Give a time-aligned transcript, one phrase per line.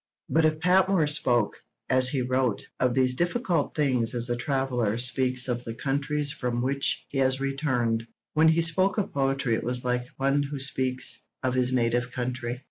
[0.27, 1.57] But if Patmore spoke,
[1.87, 6.59] as he wrote, of these difficult things as a traveller speaks of the countries from
[6.63, 11.21] which he has returned, when he spoke of poetry it was like one who speaks
[11.43, 12.59] of his native country.